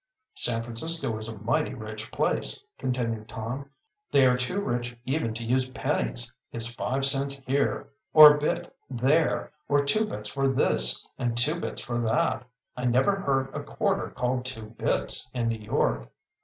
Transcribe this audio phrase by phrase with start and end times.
[0.33, 3.69] "San Francisco is a mighty rich place," continued Tom.
[4.09, 6.33] "They are too rich even to use pennies.
[6.51, 11.59] It's five cents here, or a bit there, or two bits for this and two
[11.59, 12.45] bits for that.
[12.75, 16.09] I never heard a quarter called two bits in New York."